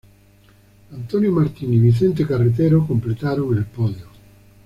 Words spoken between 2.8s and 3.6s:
completaron